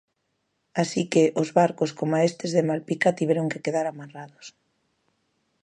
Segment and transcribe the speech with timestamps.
[0.81, 4.45] Así que, os barcos, coma estes de Malpica, tiveron que quedar amarrados.